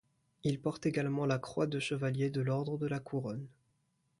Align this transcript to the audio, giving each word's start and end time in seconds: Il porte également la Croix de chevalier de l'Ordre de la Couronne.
Il 0.43 0.59
porte 0.59 0.87
également 0.87 1.27
la 1.27 1.37
Croix 1.37 1.67
de 1.67 1.77
chevalier 1.79 2.31
de 2.31 2.41
l'Ordre 2.41 2.79
de 2.79 2.87
la 2.87 2.99
Couronne. 2.99 3.45